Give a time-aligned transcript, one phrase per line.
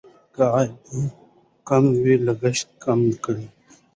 [0.33, 0.75] که عاید
[1.67, 3.45] کم وي لګښت کم کړئ.